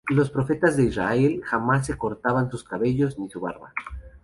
Los 0.09 0.31
profetas 0.31 0.75
de 0.77 0.85
Israel 0.85 1.41
jamás 1.45 1.85
se 1.85 1.95
cortaban 1.95 2.49
sus 2.49 2.63
cabellos 2.63 3.19
ni 3.19 3.29
su 3.29 3.39
barba. 3.39 3.71